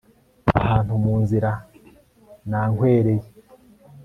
[0.59, 1.51] ahantu munzira
[2.49, 3.27] nankwereye